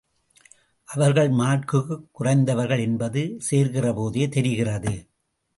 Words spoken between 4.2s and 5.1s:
தெரிகிறது.